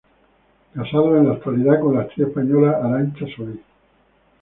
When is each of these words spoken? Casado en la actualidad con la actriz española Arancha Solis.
Casado 0.73 1.15
en 1.15 1.27
la 1.27 1.33
actualidad 1.33 1.79
con 1.79 1.93
la 1.93 2.01
actriz 2.01 2.27
española 2.29 2.79
Arancha 2.83 3.27
Solis. 3.37 3.59